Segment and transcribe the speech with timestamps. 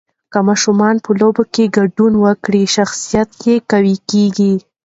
[0.31, 4.53] که ماشوم په لوبو کې ګډون وکړي، شخصیت یې قوي کېږي.